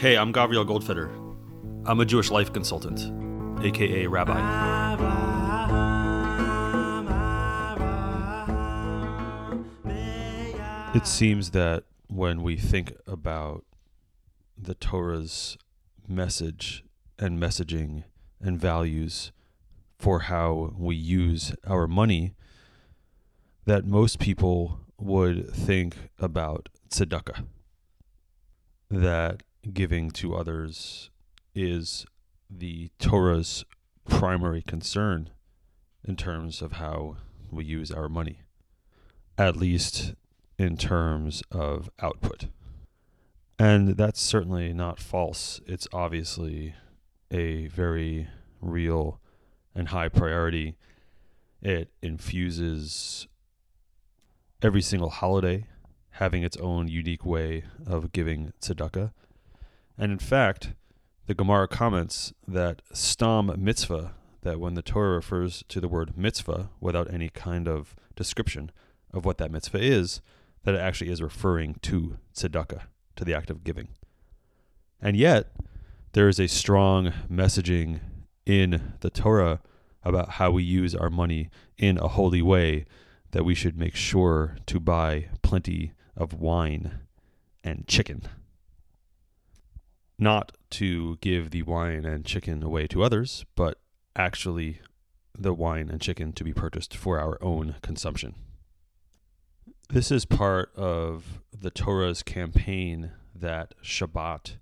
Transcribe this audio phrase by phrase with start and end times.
[0.00, 1.10] Hey, I'm Gavriel Goldfeder.
[1.84, 3.00] I'm a Jewish life consultant,
[3.62, 4.40] aka rabbi.
[10.94, 13.66] It seems that when we think about
[14.56, 15.58] the Torah's
[16.08, 16.82] message
[17.18, 18.04] and messaging
[18.40, 19.32] and values
[19.98, 22.32] for how we use our money,
[23.66, 27.44] that most people would think about tzedakah.
[28.90, 29.42] That
[29.72, 31.10] giving to others
[31.54, 32.06] is
[32.48, 33.64] the Torah's
[34.08, 35.30] primary concern
[36.04, 37.16] in terms of how
[37.50, 38.42] we use our money,
[39.36, 40.14] at least
[40.58, 42.46] in terms of output.
[43.58, 45.60] And that's certainly not false.
[45.66, 46.74] It's obviously
[47.30, 48.28] a very
[48.60, 49.20] real
[49.74, 50.76] and high priority.
[51.62, 53.28] It infuses
[54.62, 55.66] every single holiday
[56.14, 59.12] having its own unique way of giving tzedakah.
[60.00, 60.72] And in fact,
[61.26, 66.70] the Gemara comments that stam mitzvah, that when the Torah refers to the word mitzvah
[66.80, 68.72] without any kind of description
[69.12, 70.22] of what that mitzvah is,
[70.64, 72.84] that it actually is referring to tzedakah,
[73.16, 73.88] to the act of giving.
[75.02, 75.52] And yet,
[76.12, 78.00] there is a strong messaging
[78.46, 79.60] in the Torah
[80.02, 82.86] about how we use our money in a holy way
[83.32, 87.00] that we should make sure to buy plenty of wine
[87.62, 88.22] and chicken.
[90.20, 93.78] Not to give the wine and chicken away to others, but
[94.14, 94.80] actually
[95.36, 98.34] the wine and chicken to be purchased for our own consumption.
[99.88, 104.56] This is part of the Torah's campaign that Shabbat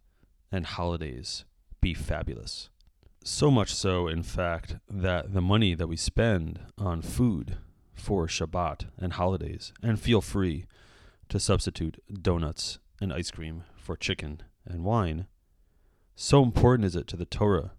[0.53, 1.45] and holidays
[1.81, 2.71] be fabulous.
[3.25, 7.59] So much so, in fact, that the money that we spend on food
[7.95, 10.67] for Shabbat and holidays, and feel free
[11.29, 15.27] to substitute donuts and ice cream for chicken and wine,
[16.21, 17.71] so important is it to the Torah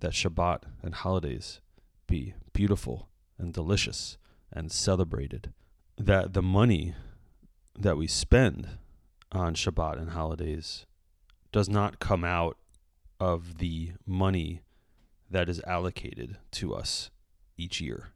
[0.00, 1.62] that Shabbat and holidays
[2.06, 4.18] be beautiful and delicious
[4.52, 5.54] and celebrated
[5.96, 6.94] that the money
[7.78, 8.68] that we spend
[9.32, 10.84] on Shabbat and holidays
[11.52, 12.58] does not come out
[13.18, 14.60] of the money
[15.30, 17.10] that is allocated to us
[17.56, 18.10] each year.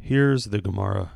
[0.00, 1.14] Here's the Gemara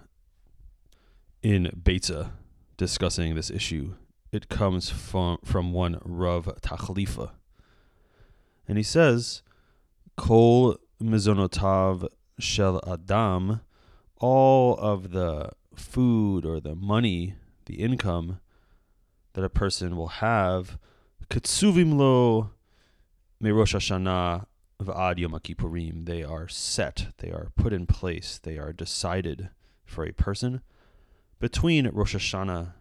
[1.40, 2.32] in Beitza
[2.76, 3.94] discussing this issue.
[4.32, 7.30] It comes from, from one Rav Tachlifa.
[8.68, 9.42] And he says,
[10.16, 13.60] Kol mizonotav shel adam,
[14.18, 17.34] all of the food or the money,
[17.66, 18.40] the income
[19.34, 20.78] that a person will have,
[21.28, 22.50] ketsuvim lo
[23.40, 24.46] me Rosh Hashanah
[24.82, 26.06] v'ad Yom Kippurim.
[26.06, 29.50] They are set, they are put in place, they are decided
[29.84, 30.62] for a person
[31.38, 32.72] between Rosh Hashanah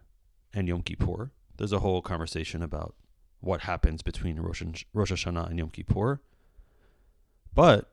[0.56, 1.30] and Yom Kippur.
[1.58, 2.94] There's a whole conversation about
[3.40, 4.62] what happens between Rosh,
[4.92, 6.20] Rosh Hashanah and Yom Kippur.
[7.54, 7.92] But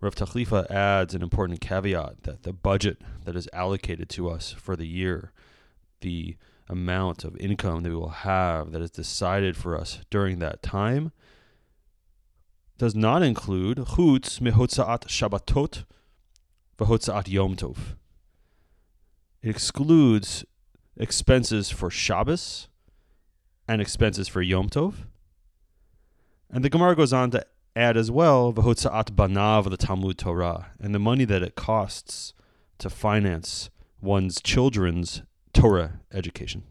[0.00, 4.74] Rav Tachlifa adds an important caveat that the budget that is allocated to us for
[4.74, 5.32] the year,
[6.00, 6.36] the
[6.68, 11.12] amount of income that we will have that is decided for us during that time,
[12.78, 15.84] does not include chutz mehotzaat Shabbatot
[16.78, 17.96] v'hotzaat Yom Tov.
[19.42, 20.46] It excludes
[21.00, 22.68] expenses for Shabbos
[23.66, 25.06] and expenses for Yom Tov.
[26.50, 27.44] And the Gemara goes on to
[27.74, 32.34] add as well v'hotzaat banav the Talmud Torah and the money that it costs
[32.78, 35.22] to finance one's children's
[35.54, 36.64] Torah education.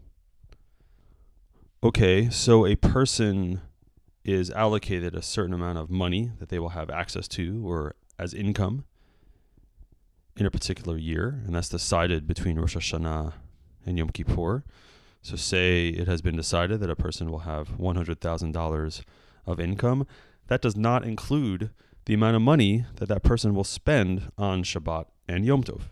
[1.82, 3.62] Okay, so a person
[4.22, 8.32] is allocated a certain amount of money that they will have access to or as
[8.34, 8.84] income
[10.36, 13.32] in a particular year, and that's decided between Rosh Hashanah
[13.86, 14.64] and Yom Kippur.
[15.22, 19.02] So, say it has been decided that a person will have $100,000
[19.46, 20.06] of income.
[20.46, 21.70] That does not include
[22.06, 25.82] the amount of money that that person will spend on Shabbat and Yom Tov.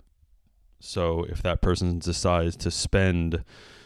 [0.80, 3.44] So, if that person decides to spend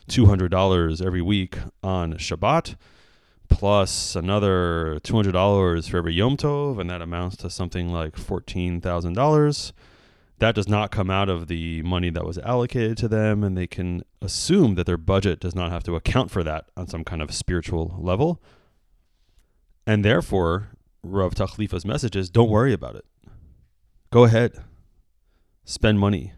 [0.09, 2.77] $200 every week on Shabbat,
[3.49, 9.73] plus another $200 for every Yom Tov, and that amounts to something like $14,000.
[10.43, 13.69] That does not come out of the money that was allocated to them, and they
[13.69, 17.23] can assume that their budget does not have to account for that on some kind
[17.23, 18.43] of spiritual level.
[19.87, 20.71] And therefore,
[21.05, 23.05] Rav Tachlifa's message is don't worry about it.
[24.11, 24.55] Go ahead.
[25.65, 26.33] Spend money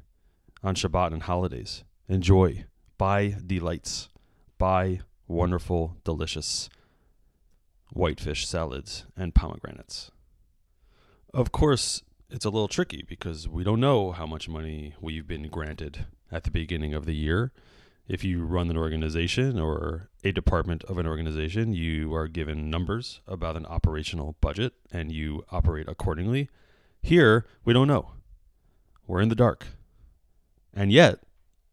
[0.62, 1.82] on Shabbat and holidays.
[2.06, 2.66] Enjoy.
[2.98, 4.10] Buy delights.
[4.58, 6.68] Buy wonderful, delicious
[7.94, 10.10] whitefish salads and pomegranates.
[11.32, 15.48] Of course, it's a little tricky because we don't know how much money we've been
[15.48, 17.52] granted at the beginning of the year.
[18.06, 23.20] If you run an organization or a department of an organization, you are given numbers
[23.26, 26.50] about an operational budget and you operate accordingly.
[27.02, 28.10] Here, we don't know.
[29.06, 29.66] We're in the dark.
[30.74, 31.20] And yet,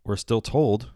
[0.04, 0.92] we're still told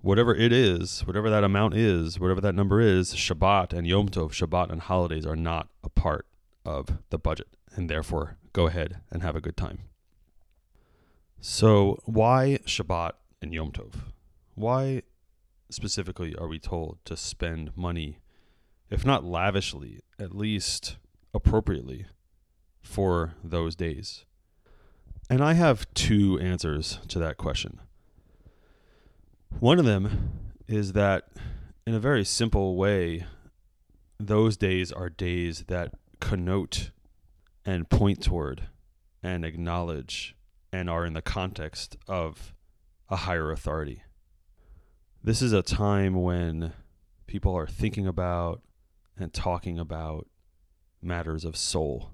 [0.00, 4.30] whatever it is, whatever that amount is, whatever that number is, Shabbat and Yom Tov,
[4.30, 6.26] Shabbat and holidays are not a part
[6.64, 7.48] of the budget.
[7.74, 9.80] And therefore, go ahead and have a good time.
[11.40, 13.94] So, why Shabbat and Yom Tov?
[14.54, 15.02] Why
[15.70, 18.18] specifically are we told to spend money,
[18.90, 20.98] if not lavishly, at least
[21.32, 22.06] appropriately
[22.82, 24.24] for those days?
[25.30, 27.80] And I have two answers to that question.
[29.60, 30.32] One of them
[30.68, 31.28] is that,
[31.86, 33.24] in a very simple way,
[34.18, 36.90] those days are days that connote
[37.64, 38.68] and point toward
[39.22, 40.36] and acknowledge
[40.72, 42.54] and are in the context of
[43.08, 44.02] a higher authority.
[45.22, 46.72] This is a time when
[47.26, 48.62] people are thinking about
[49.18, 50.26] and talking about
[51.02, 52.12] matters of soul.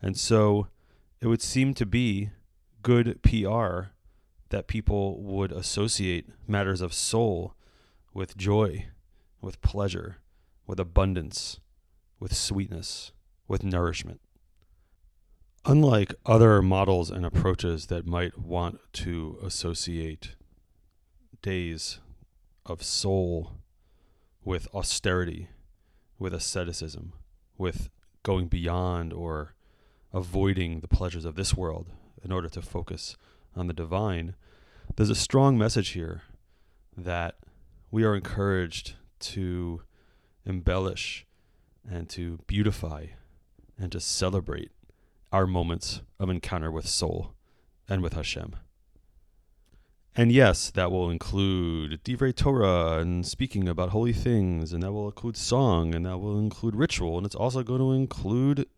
[0.00, 0.68] And so
[1.20, 2.30] it would seem to be
[2.82, 3.92] good PR
[4.48, 7.54] that people would associate matters of soul
[8.12, 8.86] with joy,
[9.40, 10.18] with pleasure,
[10.66, 11.60] with abundance,
[12.18, 13.12] with sweetness,
[13.46, 14.20] with nourishment.
[15.64, 20.34] Unlike other models and approaches that might want to associate
[21.40, 22.00] days
[22.66, 23.52] of soul
[24.44, 25.50] with austerity,
[26.18, 27.12] with asceticism,
[27.56, 27.90] with
[28.24, 29.54] going beyond or
[30.12, 31.92] avoiding the pleasures of this world
[32.24, 33.16] in order to focus
[33.54, 34.34] on the divine,
[34.96, 36.22] there's a strong message here
[36.96, 37.36] that
[37.92, 39.82] we are encouraged to
[40.44, 41.24] embellish
[41.88, 43.06] and to beautify
[43.78, 44.72] and to celebrate
[45.32, 47.34] our moments of encounter with soul
[47.88, 48.54] and with Hashem.
[50.14, 55.06] And yes, that will include Divrei Torah and speaking about holy things, and that will
[55.06, 58.68] include song, and that will include ritual, and it's also going to include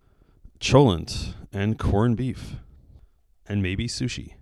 [0.61, 2.55] cholent and corned beef,
[3.47, 4.35] and maybe sushi.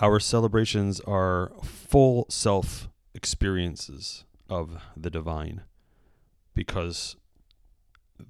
[0.00, 5.62] Our celebrations are full self experiences of the divine
[6.54, 7.16] because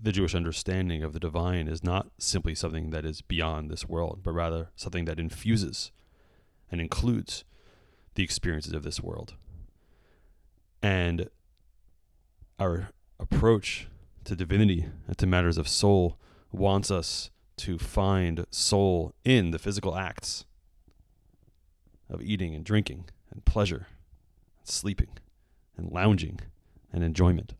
[0.00, 4.20] the Jewish understanding of the divine is not simply something that is beyond this world,
[4.22, 5.92] but rather something that infuses
[6.70, 7.44] and includes
[8.14, 9.34] the experiences of this world.
[10.82, 11.28] And
[12.58, 13.88] our approach
[14.24, 16.18] to divinity and to matters of soul
[16.52, 20.44] wants us to find soul in the physical acts
[22.08, 23.86] of eating and drinking and pleasure
[24.58, 25.18] and sleeping
[25.76, 26.40] and lounging
[26.92, 27.54] and enjoyment.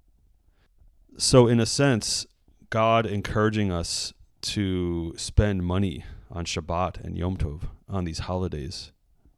[1.23, 2.25] So, in a sense,
[2.71, 8.91] God encouraging us to spend money on Shabbat and Yom Tov on these holidays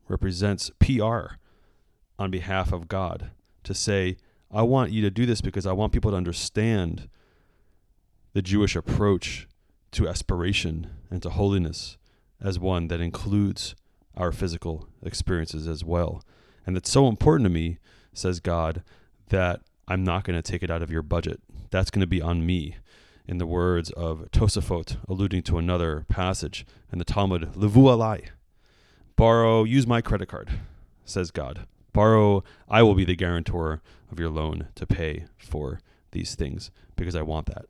[0.07, 1.39] represents PR
[2.21, 3.33] on behalf of God
[3.65, 4.17] to say,
[4.49, 7.09] I want you to do this because I want people to understand
[8.33, 9.49] the Jewish approach
[9.91, 11.99] to aspiration and to holiness
[12.41, 13.75] as one that includes
[14.17, 16.23] our physical experiences as well.
[16.65, 17.79] And it's so important to me,
[18.15, 18.85] says God,
[19.31, 21.41] that I'm not going to take it out of your budget.
[21.73, 22.77] That's going to be on me.
[23.27, 28.29] In the words of Tosafot, alluding to another passage in the Talmud, Levu alai.
[29.17, 30.51] Borrow, use my credit card,
[31.07, 31.67] says God.
[31.95, 33.81] Borrow, I will be the guarantor
[34.11, 37.65] of your loan to pay for these things because I want that.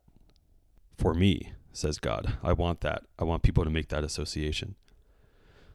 [0.98, 3.04] For me, says God, I want that.
[3.20, 4.74] I want people to make that association.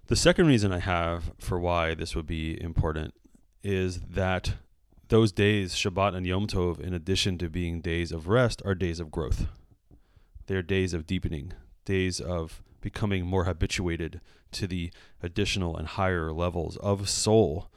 [0.07, 3.13] The second reason I have for why this would be important
[3.63, 4.55] is that
[5.09, 8.99] those days, Shabbat and Yom Tov, in addition to being days of rest, are days
[8.99, 9.47] of growth.
[10.47, 11.53] They're days of deepening,
[11.85, 14.21] days of becoming more habituated
[14.53, 17.69] to the additional and higher levels of soul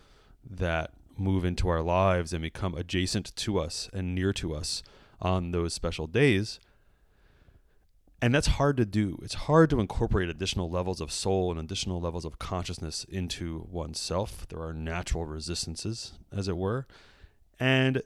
[0.49, 4.83] that move into our lives and become adjacent to us and near to us
[5.21, 6.59] on those special days.
[8.23, 9.19] And that's hard to do.
[9.23, 14.47] It's hard to incorporate additional levels of soul and additional levels of consciousness into oneself.
[14.49, 16.87] There are natural resistances, as it were.
[17.61, 18.03] And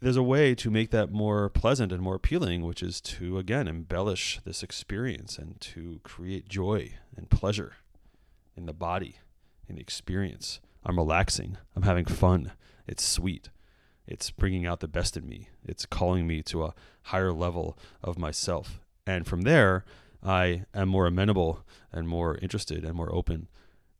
[0.00, 3.66] there's a way to make that more pleasant and more appealing, which is to, again,
[3.66, 7.76] embellish this experience and to create joy and pleasure
[8.54, 9.16] in the body,
[9.66, 10.60] in the experience.
[10.84, 11.56] I'm relaxing.
[11.74, 12.52] I'm having fun.
[12.86, 13.48] It's sweet.
[14.06, 15.48] It's bringing out the best in me.
[15.64, 16.74] It's calling me to a
[17.04, 18.80] higher level of myself.
[19.06, 19.84] And from there,
[20.22, 23.48] I am more amenable and more interested and more open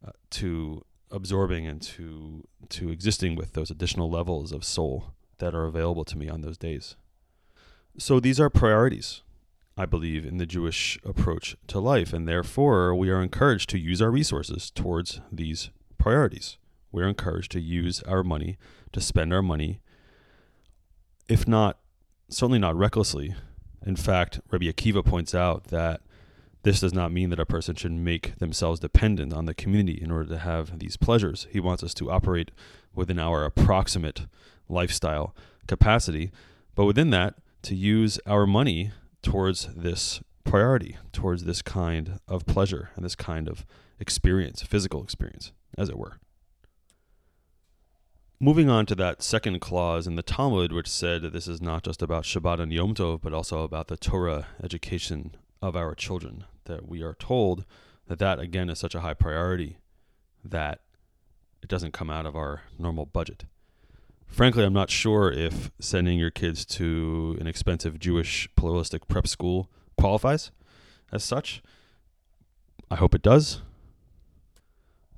[0.06, 5.64] uh, to absorbing and to to existing with those additional levels of soul that are
[5.64, 6.96] available to me on those days.
[7.96, 9.22] So these are priorities,
[9.76, 14.02] I believe, in the Jewish approach to life, and therefore we are encouraged to use
[14.02, 16.58] our resources towards these priorities.
[16.90, 18.58] we're encouraged to use our money,
[18.92, 19.80] to spend our money,
[21.28, 21.78] if not,
[22.28, 23.34] certainly not recklessly.
[23.84, 26.00] In fact, Rabbi Akiva points out that
[26.68, 30.10] this does not mean that a person should make themselves dependent on the community in
[30.10, 31.46] order to have these pleasures.
[31.50, 32.50] He wants us to operate
[32.94, 34.26] within our approximate
[34.68, 35.34] lifestyle
[35.66, 36.30] capacity,
[36.74, 38.90] but within that, to use our money
[39.22, 43.64] towards this priority, towards this kind of pleasure and this kind of
[43.98, 46.18] experience, physical experience, as it were.
[48.38, 51.84] Moving on to that second clause in the Talmud, which said that this is not
[51.84, 56.44] just about Shabbat and Yom Tov, but also about the Torah education of our children,
[56.68, 57.64] that we are told
[58.06, 59.78] that that again is such a high priority
[60.44, 60.80] that
[61.62, 63.44] it doesn't come out of our normal budget.
[64.26, 69.70] Frankly, I'm not sure if sending your kids to an expensive Jewish pluralistic prep school
[69.96, 70.50] qualifies
[71.10, 71.62] as such.
[72.90, 73.62] I hope it does.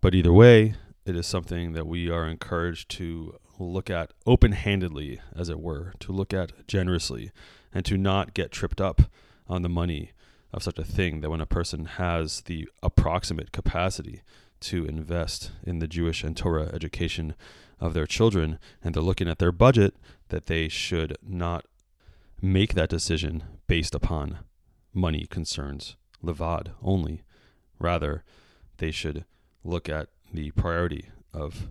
[0.00, 5.21] But either way, it is something that we are encouraged to look at open handedly,
[5.37, 7.30] as it were, to look at generously,
[7.75, 9.02] and to not get tripped up
[9.47, 10.12] on the money
[10.52, 14.23] of such a thing that when a person has the approximate capacity
[14.61, 17.35] to invest in the Jewish and Torah education
[17.78, 19.95] of their children and they're looking at their budget,
[20.28, 21.64] that they should not
[22.42, 24.38] make that decision based upon
[24.92, 27.23] money concerns, levad only.
[27.78, 28.25] Rather,
[28.78, 29.25] they should
[29.64, 31.69] look at the priority of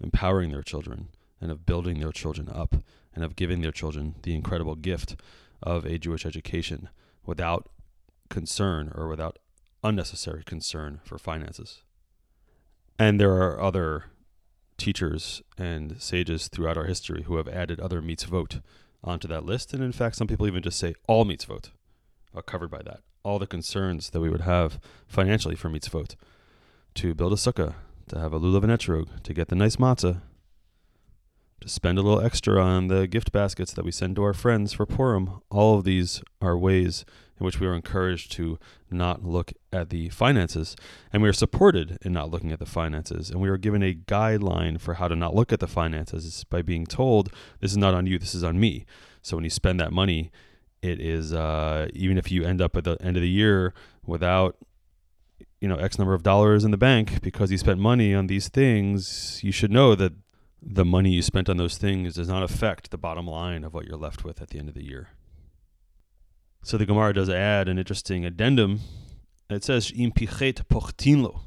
[0.00, 1.08] empowering their children
[1.40, 2.76] and of building their children up
[3.14, 5.16] and of giving their children the incredible gift
[5.62, 6.88] of a Jewish education
[7.26, 7.68] without
[8.30, 9.38] concern or without
[9.84, 11.82] unnecessary concern for finances.
[12.98, 14.06] And there are other
[14.78, 18.62] teachers and sages throughout our history who have added other mitzvot
[19.04, 19.74] onto that list.
[19.74, 21.70] And in fact, some people even just say all mitzvot
[22.34, 23.00] are covered by that.
[23.22, 26.14] All the concerns that we would have financially for mitzvot
[26.94, 27.74] to build a sukkah,
[28.08, 30.22] to have a lulav and etrog, to get the nice matzah,
[31.60, 34.72] to spend a little extra on the gift baskets that we send to our friends
[34.72, 35.42] for Purim.
[35.50, 37.04] All of these are ways
[37.40, 38.58] in which we are encouraged to
[38.90, 40.76] not look at the finances,
[41.12, 43.94] and we are supported in not looking at the finances, and we are given a
[43.94, 47.94] guideline for how to not look at the finances by being told, "This is not
[47.94, 48.84] on you, this is on me."
[49.22, 50.30] So when you spend that money,
[50.82, 54.56] it is uh, even if you end up at the end of the year without
[55.60, 58.48] you know x number of dollars in the bank because you spent money on these
[58.48, 60.12] things you should know that
[60.62, 63.86] the money you spent on those things does not affect the bottom line of what
[63.86, 65.08] you're left with at the end of the year
[66.62, 68.80] so the gemara does add an interesting addendum.
[69.48, 71.40] It says pochtinlo.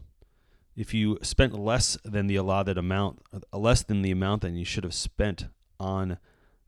[0.75, 4.65] If you spent less than the allotted amount uh, less than the amount that you
[4.65, 5.48] should have spent
[5.79, 6.17] on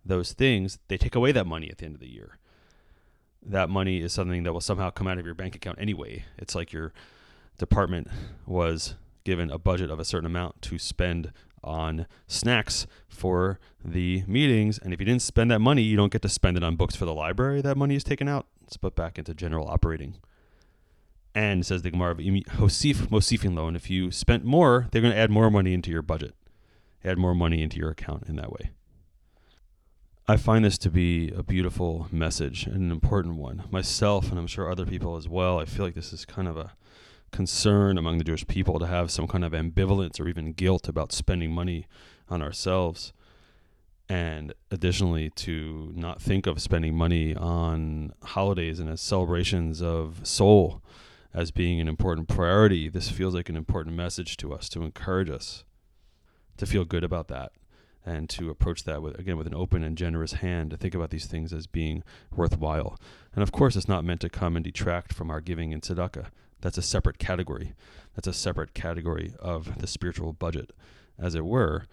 [0.06, 2.38] those things they take away that money at the end of the year.
[3.42, 6.26] That money is something that will somehow come out of your bank account anyway.
[6.38, 6.94] It's like your
[7.58, 8.08] department
[8.46, 11.32] was given a budget of a certain amount to spend
[11.66, 14.78] on snacks for the meetings.
[14.78, 16.96] And if you didn't spend that money, you don't get to spend it on books
[16.96, 17.62] for the library.
[17.62, 18.48] That money is taken out.
[18.64, 20.16] It's put back into general operating.
[21.34, 23.76] And says the Gemara of Hosif Mosifin loan.
[23.76, 26.34] If you spent more, they're going to add more money into your budget,
[27.04, 28.72] add more money into your account in that way.
[30.28, 33.66] I find this to be a beautiful message and an important one.
[33.70, 36.58] Myself, and I'm sure other people as well, I feel like this is kind of
[36.58, 36.74] a
[37.36, 41.12] concern among the Jewish people to have some kind of ambivalence or even guilt about
[41.12, 41.86] spending money
[42.30, 43.12] on ourselves.
[44.08, 50.82] And additionally, to not think of spending money on holidays and as celebrations of soul
[51.34, 52.88] as being an important priority.
[52.88, 55.66] This feels like an important message to us to encourage us
[56.56, 57.52] to feel good about that
[58.06, 61.10] and to approach that with again with an open and generous hand to think about
[61.10, 62.02] these things as being
[62.34, 62.98] worthwhile.
[63.34, 66.28] And of course, it's not meant to come and detract from our giving in tzedakah.
[66.66, 67.76] That's a separate category.
[68.16, 70.72] That's a separate category of the spiritual budget,
[71.20, 71.86] as it were.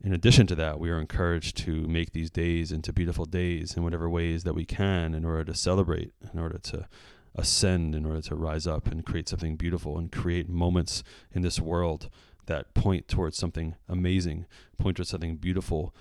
[0.00, 3.82] In addition to that, we are encouraged to make these days into beautiful days in
[3.82, 6.86] whatever ways that we can in order to celebrate, in order to
[7.34, 11.02] ascend, in order to rise up and create something beautiful and create moments
[11.32, 12.08] in this world
[12.46, 14.46] that point towards something amazing,
[14.78, 15.92] point towards something beautiful,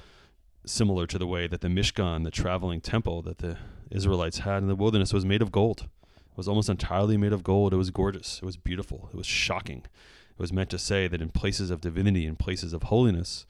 [0.63, 3.57] similar to the way that the Mishkan, the traveling temple that the
[3.89, 5.87] Israelites had in the wilderness, was made of gold.
[6.35, 7.73] Was almost entirely made of gold.
[7.73, 8.39] It was gorgeous.
[8.41, 9.09] It was beautiful.
[9.13, 9.83] It was shocking.
[10.31, 13.45] It was meant to say that in places of divinity, in places of holiness,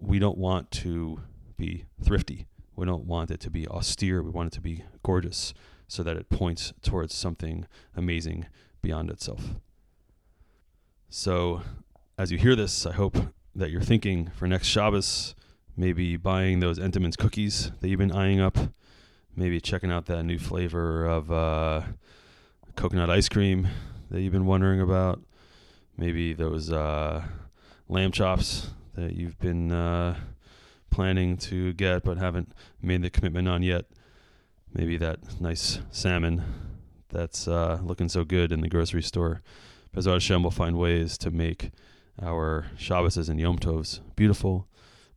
[0.00, 1.20] we don't want to
[1.56, 2.46] be thrifty.
[2.74, 4.22] We don't want it to be austere.
[4.22, 5.52] We want it to be gorgeous
[5.88, 8.46] so that it points towards something amazing
[8.82, 9.56] beyond itself.
[11.08, 11.62] So
[12.18, 13.16] as you hear this, I hope
[13.54, 15.34] that you're thinking for next Shabbos,
[15.76, 18.58] maybe buying those Entenmann's cookies that you've been eyeing up,
[19.36, 21.82] maybe checking out that new flavor of uh,
[22.74, 23.68] coconut ice cream
[24.10, 25.20] that you've been wondering about,
[25.96, 27.22] maybe those uh,
[27.88, 30.16] lamb chops that you've been uh,
[30.90, 33.84] planning to get but haven't made the commitment on yet.
[34.72, 36.42] Maybe that nice salmon
[37.10, 39.42] that's uh, looking so good in the grocery store.
[39.94, 41.70] Bezrat Hashem will find ways to make
[42.22, 44.66] our Shabbases and Yom Tovs beautiful.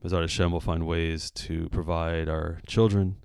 [0.04, 3.18] Bezrat Hashem will find ways to provide our children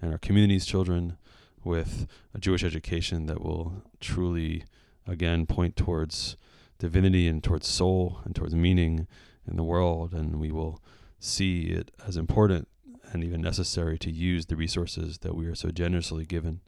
[0.00, 1.16] and our community's children
[1.64, 4.64] with a Jewish education that will truly,
[5.06, 6.36] again, point towards
[6.78, 9.06] divinity and towards soul and towards meaning
[9.46, 10.12] in the world.
[10.12, 10.80] And we will
[11.18, 12.68] see it as important
[13.12, 16.60] and even necessary to use the resources that we are so generously given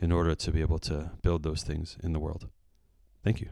[0.00, 2.48] in order to be able to build those things in the world.
[3.22, 3.50] Thank you.